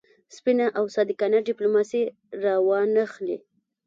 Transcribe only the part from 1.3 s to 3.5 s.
ډیپلوماسي را وانه خلي.